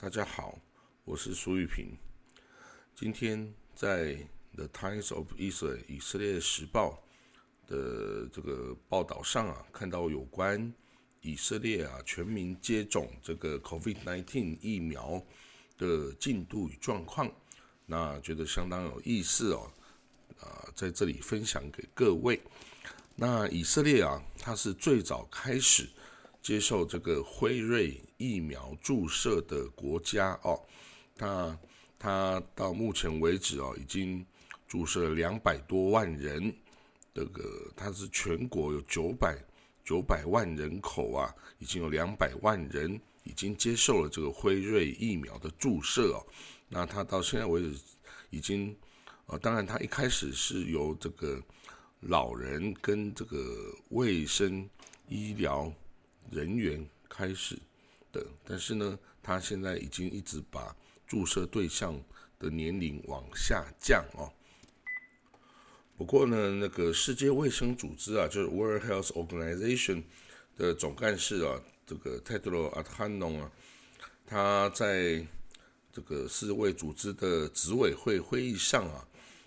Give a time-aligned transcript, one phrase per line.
[0.00, 0.56] 大家好，
[1.04, 1.98] 我是苏玉平。
[2.94, 4.14] 今天在
[4.54, 7.02] 《The Times of Israel》以色列时报
[7.66, 10.72] 的这个报道上啊，看到有关
[11.20, 15.20] 以色列啊全民接种这个 COVID-19 疫苗
[15.76, 17.28] 的进度与状况，
[17.84, 19.68] 那觉得相当有意思哦。
[20.38, 22.40] 啊，在这里分享给各位。
[23.16, 25.90] 那以色列啊，它是最早开始
[26.42, 30.60] 接受这个辉瑞疫苗注射的国家哦。
[31.16, 31.58] 那
[31.98, 34.24] 它到目前为止哦，已经
[34.66, 36.54] 注射了两百多万人。
[37.14, 39.36] 这个它是全国有九百
[39.84, 46.26] 九百万人口啊，已经有两百万人已经接受了这个辉瑞疫苗的注射哦。
[46.68, 47.78] 那它到现在为止
[48.30, 48.76] 已经。
[49.26, 51.38] 啊，当然，他一开始是由这个
[52.00, 53.36] 老人跟这个
[53.90, 54.66] 卫生
[55.06, 55.70] 医疗
[56.30, 57.58] 人员开始
[58.12, 60.74] 的，但是呢，他现在已经一直把
[61.06, 62.00] 注射对象
[62.38, 64.32] 的年龄往下降哦。
[65.96, 70.04] 不过呢，那个世界卫生组织啊，就是 World Health Organization
[70.56, 73.50] 的总干事啊，这个泰德罗阿特汉农啊，
[74.24, 75.26] 他在
[75.92, 79.04] 这个世卫组织的执委会会议上啊。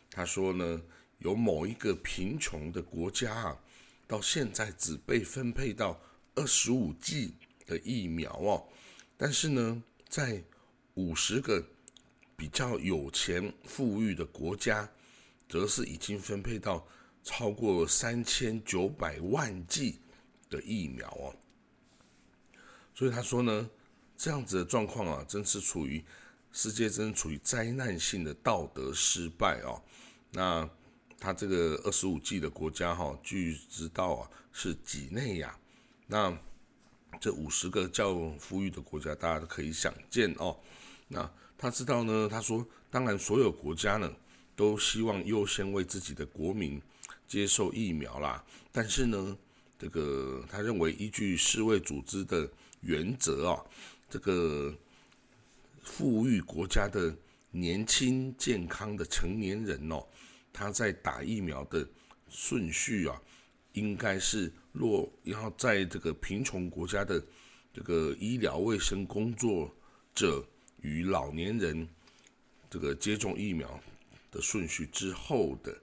[0.10, 0.82] 他说呢，
[1.20, 3.58] 有某一个贫穷的国家啊，
[4.06, 5.98] 到现在只被分配到
[6.36, 7.34] 二十五剂
[7.66, 8.68] 的疫苗哦，
[9.18, 10.44] 但是呢，在
[10.94, 11.64] 五十个
[12.36, 14.90] 比较有钱富裕的国家，
[15.50, 16.88] 则是已经分配到
[17.24, 20.00] 超过三千九百万剂
[20.50, 21.36] 的疫苗哦。
[22.96, 23.70] 所以他说呢，
[24.18, 26.04] 这样子的状况啊，真是处于
[26.52, 29.82] 世界真处于灾难性的道德失败哦。
[30.32, 30.70] 那
[31.20, 35.58] 他这个二十五 G 的国家哈，据知道啊是几内亚。
[36.12, 36.38] 那
[37.22, 40.60] 这五十个较富裕的国家，大家都可以想见哦。
[41.08, 44.14] 那他知道呢，他说，当然所有国家呢
[44.54, 46.82] 都希望优先为自己的国民
[47.30, 48.44] 接受疫苗啦。
[48.74, 49.38] 但是呢，
[49.80, 52.46] 这个他认为依据世卫组织的
[52.82, 53.64] 原则啊，
[54.10, 54.76] 这个
[55.82, 57.16] 富裕国家的。
[57.54, 60.02] 年轻健康的成年人哦，
[60.54, 61.86] 他在打疫苗的
[62.30, 63.22] 顺序啊，
[63.74, 67.24] 应该是落要在这个贫穷国家的
[67.74, 69.74] 这个医疗卫生工作
[70.14, 70.46] 者
[70.82, 71.88] 与老年人
[72.70, 73.80] 这个接种疫苗
[74.32, 75.78] 的顺序之后的。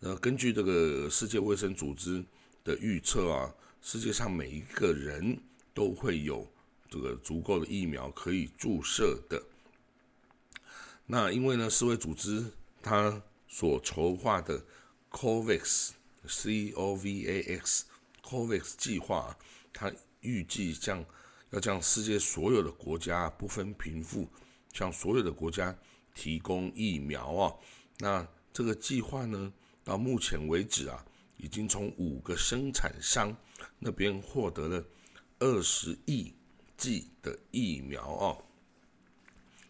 [0.00, 2.22] 那根据这个世界卫生组织
[2.62, 5.38] 的预测啊，世界上每一个人
[5.72, 6.46] 都会有
[6.90, 9.42] 这个足够的疫苗可以注射的。
[11.06, 12.44] 那因为呢，世卫组织
[12.82, 14.62] 它所筹划的
[15.10, 15.90] COVAX
[16.26, 19.38] Covax，Covax 计划，
[19.72, 19.90] 它
[20.20, 21.02] 预计将
[21.50, 24.28] 要将世界所有的国家不分贫富，
[24.72, 25.76] 向所有的国家
[26.14, 27.54] 提供疫苗啊。
[27.98, 29.52] 那这个计划呢，
[29.84, 31.04] 到目前为止啊，
[31.36, 33.36] 已经从五个生产商
[33.78, 34.84] 那边获得了
[35.38, 36.34] 二十亿
[36.76, 38.44] 剂的疫苗哦。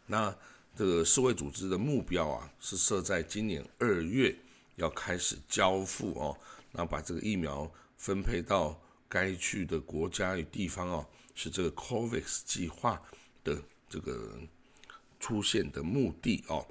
[0.06, 0.34] 那
[0.76, 4.36] 这个世卫组织的目标啊，是设在今年二月
[4.76, 6.38] 要开始交付哦，
[6.72, 13.00] 那把这个疫苗分配到该去的国家与地方哦，是这个 COVAX 计划
[13.42, 14.38] 的这个
[15.20, 16.66] 出现的目的哦。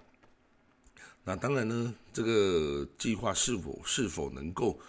[1.23, 4.79] 那当然呢，这个计划是否是否能够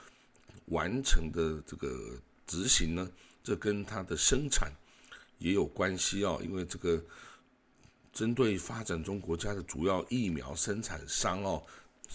[0.67, 3.11] 完成的这个执行呢？
[3.43, 4.73] 这跟它的生产
[5.39, 7.03] 也有关系哦，因为这个。
[8.15, 11.61] 针对发展中国家的主要疫苗生产商哦，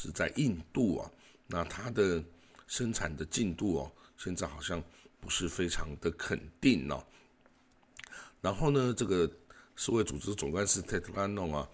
[0.01, 1.11] 是在印度啊，
[1.47, 2.23] 那它的
[2.67, 4.81] 生产的进度哦，现在好像
[5.19, 7.05] 不是非常的肯定哦。
[8.39, 9.29] 然后呢，这个
[9.75, 11.69] 世卫组织总干事泰德拉诺啊，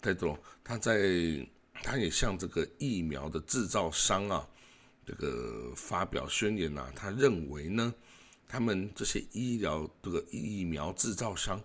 [0.00, 0.34] 泰德
[0.64, 1.46] 他在
[1.82, 4.48] 他也向这个疫苗的制造商啊，
[5.04, 7.94] 这个发表宣言呐，他认为呢，
[8.48, 11.62] 他们这些医疗这个疫苗制造商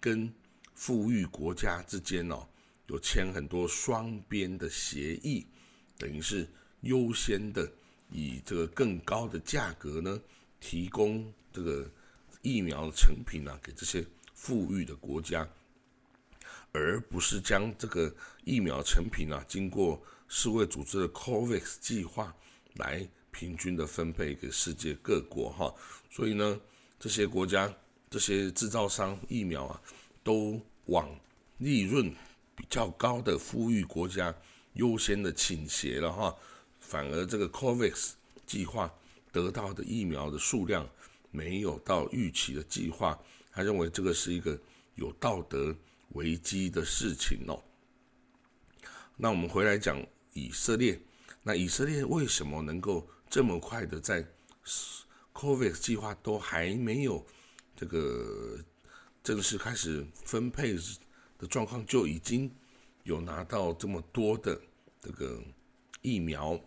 [0.00, 0.34] 跟
[0.74, 2.44] 富裕国家之间哦，
[2.88, 5.46] 有签很多双边的协议，
[6.02, 6.44] 等于是
[6.80, 7.70] 优先的
[8.10, 10.20] 以这个更高的价格呢，
[10.58, 11.88] 提供这个
[12.42, 14.04] 疫苗的成品啊给这些
[14.34, 15.48] 富裕的国家，
[16.72, 18.12] 而不是将这个
[18.42, 22.34] 疫苗成品啊经过世卫组织的 COVAX 计划
[22.74, 25.72] 来平均的分配给世界各国哈。
[26.10, 26.60] 所以呢，
[26.98, 27.72] 这些国家
[28.10, 29.80] 这些制造商疫苗啊。
[30.24, 31.08] 都往
[31.58, 32.14] 利润
[32.54, 34.32] 比较高的富裕国家
[34.74, 36.36] 优先的倾斜了哈，
[36.80, 38.12] 反而这个 COVAX
[38.46, 38.92] 计划
[39.30, 40.88] 得到的疫苗的数量
[41.30, 43.18] 没有到预期的计划，
[43.50, 44.58] 他认为这个是一个
[44.94, 45.74] 有道德
[46.10, 47.62] 危机的事情哦。
[49.16, 51.00] 那我们回来讲以色列，
[51.42, 54.26] 那以色列为什么能够这么快的在
[55.34, 57.24] COVAX 计划都还没有
[57.76, 58.58] 这个
[59.22, 60.74] 正式开始分配
[61.38, 62.50] 的状况，就已经
[63.04, 64.60] 有拿到这么多的
[65.00, 65.40] 这个
[66.00, 66.60] 疫苗？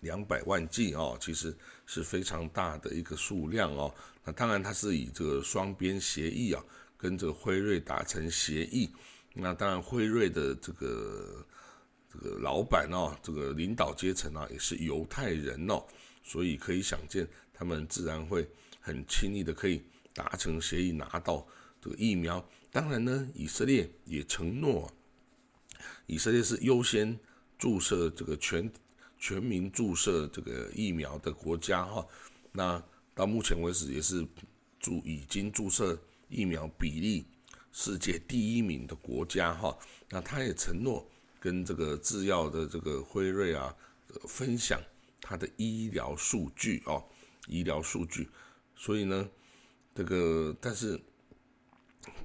[0.00, 1.56] 两百万剂哦，其实
[1.86, 3.90] 是非常大的一个数量哦。
[4.22, 6.62] 那当然，它是以这个双边协议啊，
[6.98, 8.90] 跟这个辉瑞达成协议。
[9.32, 11.46] 那当然，辉瑞的这个
[12.12, 15.82] 这个老板哦，这个领导阶层啊，也是犹太人哦，
[16.22, 18.46] 所以可以想见，他们自然会
[18.80, 19.82] 很轻易的可以
[20.12, 21.46] 达成协议，拿到
[21.80, 22.46] 这个疫苗。
[22.70, 24.92] 当然呢，以色列也承诺，
[26.06, 27.18] 以色列是优先
[27.58, 28.70] 注射这个全。
[29.16, 32.06] 全民注射这个疫苗的国家哈，
[32.52, 32.82] 那
[33.14, 34.26] 到目前为止也是
[34.78, 35.98] 注已经注射
[36.28, 37.24] 疫苗比例
[37.72, 39.74] 世界第一名的国家哈。
[40.10, 41.08] 那他也承诺
[41.40, 43.74] 跟这个制药的这个辉瑞啊
[44.28, 44.78] 分享
[45.22, 47.02] 他的医疗数据哦，
[47.46, 48.28] 医疗数据。
[48.76, 49.26] 所以呢，
[49.94, 51.00] 这个但是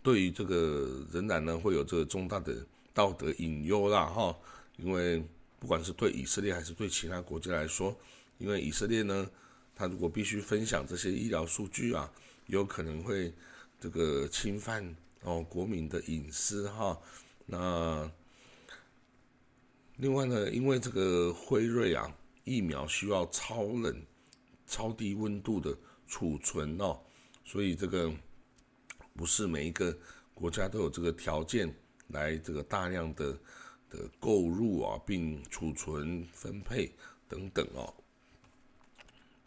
[0.03, 2.67] 对于这个仍然呢会有这个重大的
[2.99, 4.37] 道德隐忧啦哈，
[4.75, 5.23] 因为。
[5.61, 7.93] 不管是对以色列还是对其他国家来说，
[8.37, 9.29] 因为以色列呢，
[9.75, 12.09] 他如果必须分享这些医疗数据啊，
[12.45, 13.33] 有可能会
[13.77, 16.97] 这个侵犯哦国民的隐私哈。
[17.45, 18.09] 那
[19.97, 22.09] 另外呢，因为这个辉瑞啊
[22.45, 24.01] 疫苗需要超冷、
[24.65, 26.97] 超低温度的储存哦，
[27.43, 28.09] 所以这个
[29.13, 29.93] 不是每一个
[30.33, 31.75] 国家都有这个条件
[32.09, 33.37] 来这个大量的。
[33.91, 36.93] 的购入啊，并储存、分配
[37.27, 37.91] 等等哦。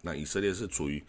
[0.01, 1.01] 那以色列是处于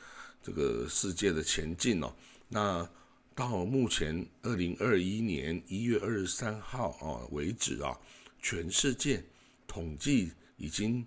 [0.43, 2.13] 这个世界的前进哦。
[2.47, 2.87] 那
[3.33, 7.99] 到目前二零二一年一月二十三号啊为止啊，
[8.39, 9.25] 全世界
[9.65, 11.03] 统计已经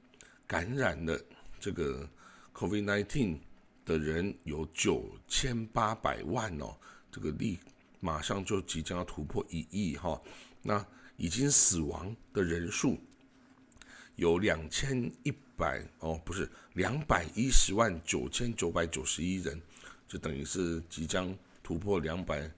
[0.48, 1.16] 感染了
[1.60, 2.10] 这个
[2.54, 3.38] COVID-19
[3.84, 6.76] 的人有九千八百万哦，
[7.12, 7.56] 这个例
[8.06, 10.22] 马上就即将要突破一亿哈。
[10.62, 10.86] 那
[11.16, 12.96] 已经死亡的人数
[14.14, 19.60] 有两千一百哦，不是两百一十万九千九百九十一人，
[20.06, 22.48] 就等于是即将突破两百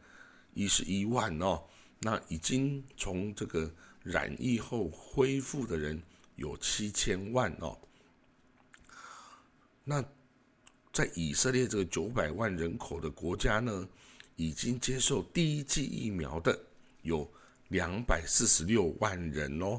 [0.53, 1.65] 一十一万哦。
[2.01, 3.73] 那已经从这个
[4.03, 6.03] 染疫后恢复的人
[6.37, 7.79] 有七千万哦。
[9.83, 10.05] 那
[10.93, 13.89] 在以色列这个九百万人口的国家呢，
[14.39, 16.59] 已经接受第一剂疫苗的
[17.03, 17.31] 有。
[17.71, 19.79] 两百四十六万人哦，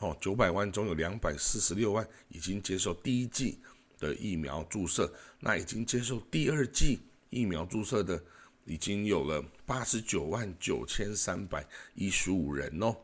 [0.00, 3.58] 哦，九百万中有两百四十六万已经接受第一剂
[3.98, 8.22] 的疫苗注射，那已经接受第二剂疫苗注射的
[8.66, 12.94] 已经有了八十九万九千三百一十五人哦，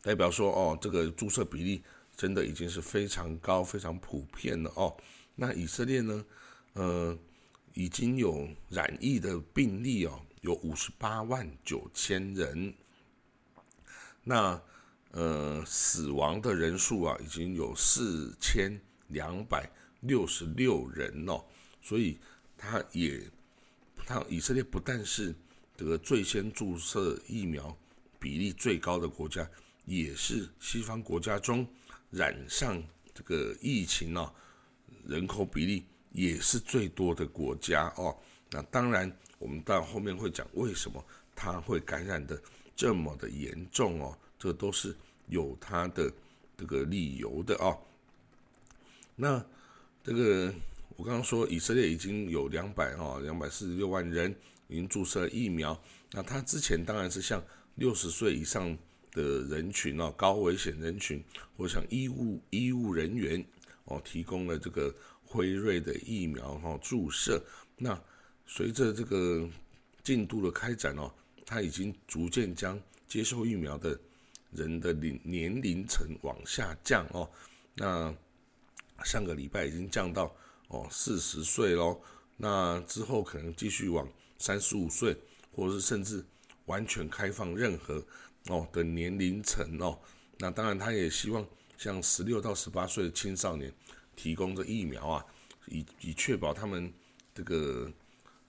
[0.00, 1.82] 代表说哦，这个注射比例
[2.16, 4.96] 真的已经是非常高、非常普遍了哦。
[5.34, 6.24] 那以色列呢，
[6.74, 7.18] 呃，
[7.76, 10.20] 已经有染疫的病例哦。
[10.42, 12.72] 有五十八万九千人，
[14.22, 14.62] 那
[15.10, 19.68] 呃死亡的人数啊，已经有四千两百
[20.02, 21.44] 六十六人哦，
[21.82, 22.16] 所以
[22.56, 23.20] 他也，
[24.04, 25.34] 他以色列不但是
[25.76, 27.76] 这个最先注射疫苗
[28.20, 29.50] 比例最高的国家，
[29.84, 31.66] 也是西方国家中
[32.10, 32.80] 染上
[33.12, 34.32] 这个疫情啊
[35.06, 35.84] 人口比例
[36.16, 38.16] 也是最多的国家哦。
[38.50, 39.16] 那当然。
[39.38, 41.04] 我们到后面会讲为什么
[41.34, 42.40] 它会感染的
[42.74, 44.96] 这么的严重哦，这都是
[45.28, 46.10] 有它的
[46.56, 47.76] 这个理由的哦。
[49.14, 49.44] 那
[50.02, 50.50] 这个
[50.96, 54.34] 我刚刚说以色列已经有两百哦，两百四十六万人
[54.68, 55.78] 已经注射疫苗。
[56.12, 57.44] 那他之前当然是向
[57.74, 58.74] 六十岁以上
[59.12, 61.22] 的人群哦，高危险人群
[61.58, 63.44] 或像医务医务人员
[63.84, 64.94] 哦，提供了这个
[65.26, 67.42] 辉瑞的疫苗哈注射。
[67.76, 68.00] 那
[68.46, 69.48] 随着这个
[70.02, 71.12] 进度的开展哦，
[71.44, 73.98] 他已经逐渐将接受疫苗的
[74.52, 77.28] 人的年年龄层往下降哦。
[77.74, 78.14] 那
[79.04, 80.34] 上个礼拜已经降到
[80.68, 82.00] 哦四十岁喽。
[82.36, 84.06] 那之后可能继续往
[84.38, 85.16] 三十五岁，
[85.52, 86.24] 或者是甚至
[86.66, 88.04] 完全开放任何
[88.48, 89.98] 哦的年龄层哦。
[90.38, 91.46] 那当然，他也希望
[91.78, 93.72] 像十六到十八岁的青少年
[94.16, 95.26] 提供这疫苗啊，
[95.66, 96.92] 以以确保他们
[97.32, 97.92] 这个。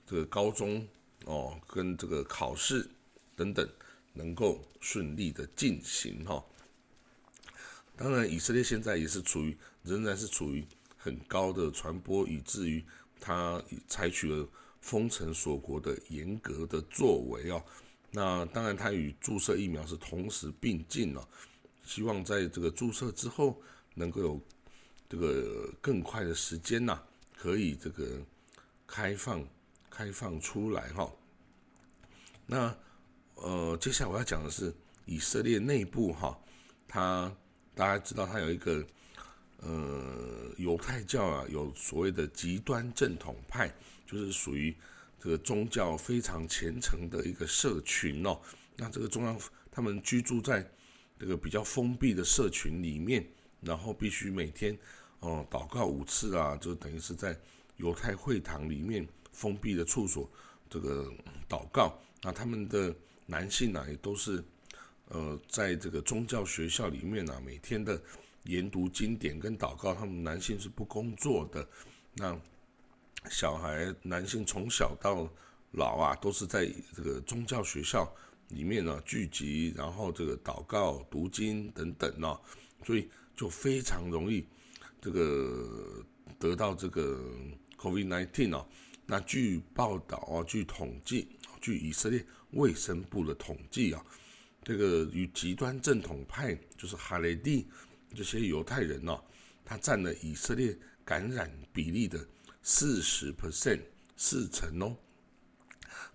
[0.09, 0.87] 这个高中
[1.25, 2.89] 哦，跟这个考试
[3.35, 3.69] 等等
[4.13, 6.41] 能够顺利的进行哈。
[7.97, 10.65] 当然，以色列现在也是处于仍然是处于
[10.97, 12.81] 很高的传播，以至于
[13.19, 14.47] 他采取了
[14.79, 17.61] 封城锁国的严格的作为哦。
[18.11, 21.27] 那当然，它与注射疫苗是同时并进了，
[21.83, 23.61] 希望在这个注射之后
[23.93, 24.39] 能够有
[25.09, 26.99] 这个更快的时间呐，
[27.35, 28.21] 可以这个
[28.85, 29.47] 开放
[29.89, 31.11] 开放出来哈。
[32.45, 32.75] 那
[33.35, 34.73] 呃，接下来我要讲的是
[35.05, 36.37] 以色列内部哈，
[36.87, 37.31] 它
[37.75, 38.85] 大家知道它有一个
[39.61, 43.73] 呃犹太教啊，有所谓的极端正统派，
[44.05, 44.75] 就是属于。
[45.19, 48.39] 这个宗教非常虔诚的一个社群哦，
[48.75, 49.37] 那这个中央
[49.71, 50.63] 他们居住在
[51.19, 53.27] 这个比较封闭的社群里面，
[53.61, 54.77] 然后必须每天
[55.19, 57.37] 哦祷告五次啊，就等于是在
[57.77, 60.29] 犹太会堂里面封闭的处所
[60.69, 61.11] 这个
[61.49, 61.97] 祷告。
[62.21, 62.95] 那他们的
[63.25, 64.43] 男性呢，也都是
[65.09, 68.01] 呃在这个宗教学校里面呢，每天的
[68.43, 71.67] 研读经典跟祷告，他们男性是不工作的。
[72.15, 72.39] 那
[73.29, 75.29] 小孩男性从小到
[75.71, 78.11] 老啊，都是在这个宗教学校
[78.49, 82.39] 里面呢聚集，然后这个祷告、读经等等哦，
[82.83, 84.45] 所以就非常容易
[84.99, 86.05] 这个
[86.37, 87.23] 得到这个
[87.77, 88.67] COVID-19 哦。
[89.05, 91.29] 那据报道啊，据统计，
[91.61, 94.05] 据以色列卫生部的统计啊，
[94.63, 97.65] 这个与极端正统派就是哈雷蒂
[98.13, 99.17] 这些犹太人呢，
[99.63, 102.19] 他占了以色列感染比例的。
[102.69, 103.79] 四十 percent
[104.17, 104.97] 四成哦，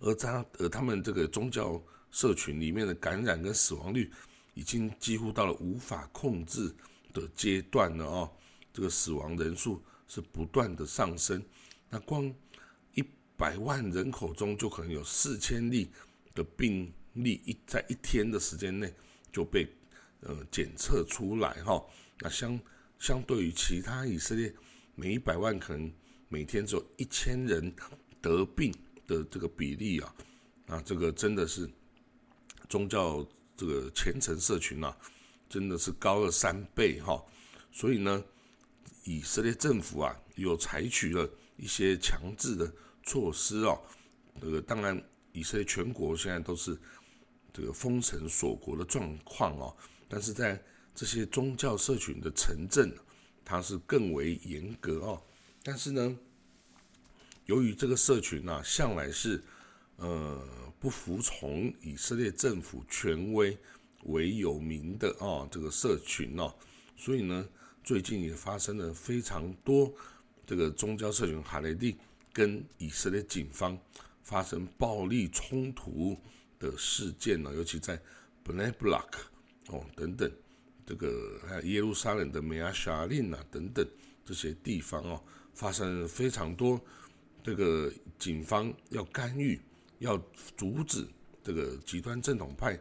[0.01, 4.13] 而他而他们这个宗教社群里面的感染跟死亡率
[4.53, 6.71] 已经几乎到了无法控制
[7.13, 8.31] 的阶段了哦，
[8.73, 11.43] 这个死亡人数是不断的上升，
[11.89, 12.33] 那光
[12.95, 13.05] 一
[13.37, 15.91] 百万人口中就可能有四千例
[16.35, 18.93] 的病例一在一天的时间内
[19.33, 19.67] 就被
[20.21, 21.85] 呃检测出来哈，
[22.21, 22.59] 那相
[22.99, 24.55] 相对于其他以色列
[24.95, 25.93] 每一百万可能。
[26.29, 27.71] 每天只有一千人
[28.23, 28.75] 得病
[29.07, 30.15] 的这个比例啊，
[30.67, 31.69] 啊，这个真的是
[32.71, 33.23] 宗教
[33.55, 34.97] 这个虔诚社群啊，
[35.53, 37.23] 真的是高了三倍哈。
[37.71, 38.25] 所以呢，
[39.05, 41.29] 以色列政府啊，有采取了
[41.59, 43.79] 一些强制的措施哦。
[44.41, 44.99] 这个当然，
[45.33, 46.75] 以色列全国现在都是
[47.53, 49.77] 这个封城锁国的状况哦，
[50.09, 50.59] 但是在
[50.95, 52.91] 这些宗教社群的城镇，
[53.45, 55.23] 它是更为严格哦。
[55.63, 56.19] 但是呢，
[57.45, 59.43] 由于这个社群呢，向来是
[59.97, 60.43] 呃
[60.81, 63.57] 不服从以色列政府权威
[64.05, 66.55] 为有名的啊，这个社群哦，
[66.97, 67.49] 所以呢，
[67.83, 69.93] 最近也发生了非常多
[70.47, 71.97] 这个宗教社群哈雷蒂
[72.33, 73.79] 跟以色列警方
[74.23, 76.17] 发生暴力冲突
[76.59, 78.01] 的事件呢，尤其在
[78.45, 79.09] Bnei Brak
[79.69, 80.31] 哦等等，
[80.87, 83.87] 这个还有耶路撒冷的梅亚沙林啊等等
[84.25, 85.23] 这些地方哦。
[85.55, 86.81] 发生非常多，
[87.45, 89.61] 这个警方要干预，
[89.99, 90.17] 要
[90.57, 91.07] 阻止
[91.45, 92.81] 这个极端正统派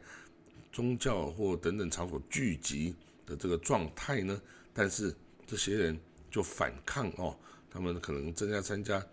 [0.72, 4.42] 宗教或等等场所聚集的这个状态呢。
[4.74, 5.14] 但是
[5.46, 6.00] 这些人
[6.30, 7.38] 就反抗哦，
[7.70, 9.06] 他们可能正在参加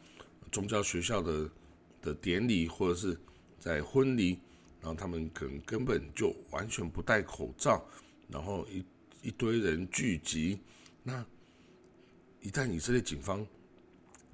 [0.53, 1.51] 宗教学校的
[2.01, 3.19] 的典礼或者是
[3.59, 4.39] 在婚礼，
[4.81, 7.85] 然后他们可能根本就完全不戴口罩，
[8.29, 8.85] 然后一
[9.23, 10.61] 一堆人聚集，
[11.03, 11.25] 那。
[12.41, 13.45] 一旦以色列警方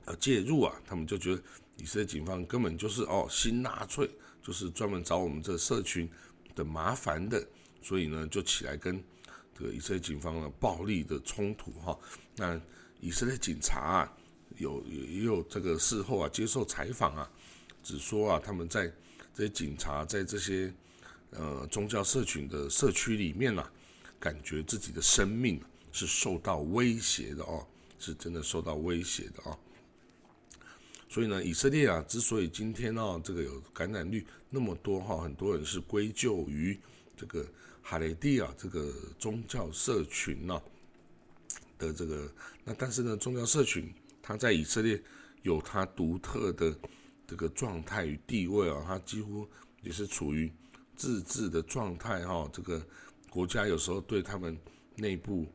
[0.05, 1.43] 呃介入啊，他们就觉得
[1.79, 4.09] 以色列警方根本就是哦新纳粹，
[4.43, 6.07] 就是专门找我们这社群
[6.55, 7.47] 的麻烦的，
[7.83, 9.03] 所以呢就起来跟
[9.59, 11.99] 这个以色列警方呢暴力的冲突哈。
[12.37, 12.61] 那
[13.01, 14.13] 以色列警察啊
[14.57, 17.31] 有也有这个事后啊接受采访啊，
[17.83, 18.93] 只说啊他们在
[19.35, 20.73] 这些警察在这些
[21.31, 23.71] 呃宗教社群的社区里面啊，
[24.19, 25.61] 感觉自己的生命
[25.93, 27.67] 是受到威胁的哦。
[27.97, 29.59] 是真的受到威胁的哦，
[31.15, 36.77] 所以呢，以色列啊，之所以今天哦，这个有感染率那么多哈，很多人是归咎于
[37.17, 37.47] 这个
[37.83, 40.61] 哈雷蒂啊，这个宗教社群呐
[41.79, 42.29] 的这个。
[42.65, 45.01] 那但是呢，宗教社群它在以色列
[45.43, 46.77] 有它独特的
[47.29, 49.47] 这个状态与地位啊，它几乎
[49.83, 50.53] 也是处于
[50.97, 52.51] 自治的状态哈。
[52.53, 52.85] 这个
[53.31, 54.59] 国家有时候对他们
[54.97, 55.47] 内部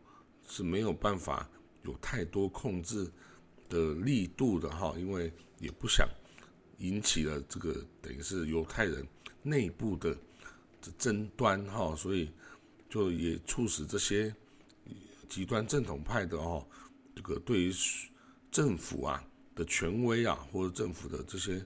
[0.47, 1.49] 是没有办法。
[1.83, 3.09] 有太多控制
[3.69, 6.07] 的力度的哈，因为也不想
[6.77, 9.05] 引起了这个等于是犹太人
[9.43, 10.17] 内部的
[10.97, 12.31] 争端哈，所以
[12.89, 14.33] 就也促使这些
[15.27, 16.65] 极端正统派的哦，
[17.15, 17.73] 这个对于
[18.51, 19.23] 政府啊
[19.53, 21.63] 的权威啊或者政府的这些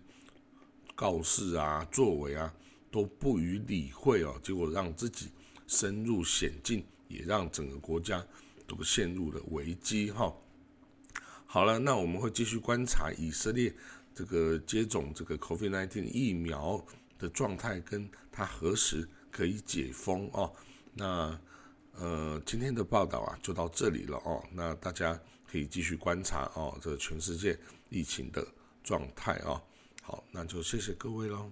[0.95, 2.53] 告示啊作为啊
[2.91, 5.29] 都不予理会哦，结果让自己
[5.67, 8.25] 深入险境，也让整个国家。
[8.65, 10.33] 都陷入了危机哈。
[11.53, 13.71] 好了，那我们会继续观察以色列
[14.15, 16.83] 这个接种这个 COVID-19 疫苗
[17.19, 20.51] 的状态，跟它何时可以解封哦。
[20.95, 21.39] 那
[21.91, 24.43] 呃，今天的报道啊就到这里了哦。
[24.51, 25.13] 那大家
[25.45, 27.55] 可以继续观察哦，这全世界
[27.89, 28.43] 疫情的
[28.83, 29.61] 状态啊。
[30.01, 31.51] 好，那就谢谢各位喽。